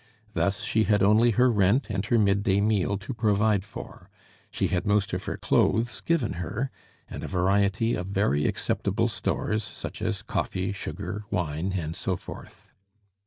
Thus 0.33 0.61
she 0.63 0.85
had 0.85 1.03
only 1.03 1.29
her 1.37 1.51
rent 1.51 1.85
and 1.91 2.03
her 2.07 2.17
midday 2.17 2.59
meal 2.59 2.97
to 2.97 3.13
provide 3.13 3.63
for; 3.63 4.09
she 4.49 4.69
had 4.69 4.83
most 4.83 5.13
of 5.13 5.25
her 5.25 5.37
clothes 5.37 6.01
given 6.01 6.33
her, 6.41 6.71
and 7.07 7.23
a 7.23 7.27
variety 7.27 7.93
of 7.93 8.07
very 8.07 8.47
acceptable 8.47 9.09
stores, 9.09 9.63
such 9.63 10.01
as 10.01 10.23
coffee, 10.23 10.71
sugar, 10.73 11.25
wine, 11.29 11.73
and 11.73 11.95
so 11.95 12.15
forth. 12.15 12.71